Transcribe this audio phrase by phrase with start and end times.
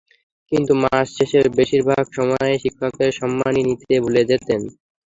[0.51, 4.61] কিন্তু মাস শেষে বেশির ভাগ সময়েই শিক্ষকের সম্মানী নিতে ভুলে যেতেন।